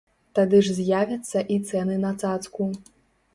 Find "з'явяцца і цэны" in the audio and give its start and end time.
0.77-1.99